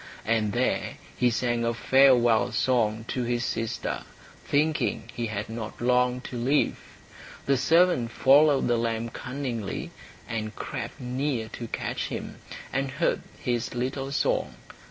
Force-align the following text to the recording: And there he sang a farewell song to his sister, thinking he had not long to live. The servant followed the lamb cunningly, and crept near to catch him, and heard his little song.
And 0.25 0.51
there 0.53 0.95
he 1.15 1.29
sang 1.29 1.63
a 1.63 1.75
farewell 1.75 2.51
song 2.53 3.05
to 3.09 3.21
his 3.23 3.45
sister, 3.45 4.01
thinking 4.43 5.11
he 5.13 5.27
had 5.27 5.47
not 5.47 5.79
long 5.79 6.21
to 6.21 6.39
live. 6.39 6.79
The 7.45 7.55
servant 7.55 8.09
followed 8.09 8.67
the 8.67 8.77
lamb 8.77 9.09
cunningly, 9.09 9.91
and 10.27 10.55
crept 10.55 10.99
near 10.99 11.49
to 11.49 11.67
catch 11.67 12.07
him, 12.07 12.37
and 12.73 12.89
heard 12.89 13.21
his 13.39 13.75
little 13.75 14.11
song. 14.11 14.55